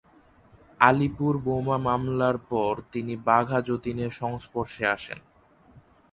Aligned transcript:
আলিপুর 0.79 1.33
বোমা 1.37 1.77
মামলার 1.77 2.37
পর 2.51 2.73
তিনি 2.91 3.13
বাঘা 3.27 3.59
যতীনের 3.61 4.11
সংস্পর্শে 4.11 4.83
আসেন। 4.87 5.19